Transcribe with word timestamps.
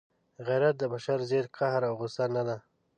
غیرت 0.47 0.75
د 0.79 0.83
بشر 0.93 1.19
ضد 1.29 1.45
قهر 1.57 1.81
او 1.89 1.93
غصه 2.01 2.25
نه 2.35 2.43
ده. 2.47 2.57